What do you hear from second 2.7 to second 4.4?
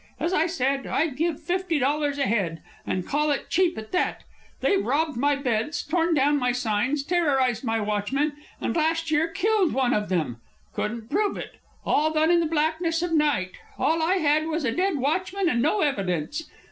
and call it cheap at that.